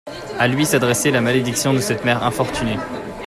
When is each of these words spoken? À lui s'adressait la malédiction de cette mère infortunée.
À 0.39 0.47
lui 0.47 0.65
s'adressait 0.65 1.11
la 1.11 1.21
malédiction 1.21 1.75
de 1.75 1.79
cette 1.79 2.03
mère 2.05 2.23
infortunée. 2.23 2.79